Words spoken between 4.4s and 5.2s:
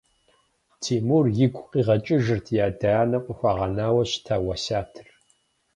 уэсятыр.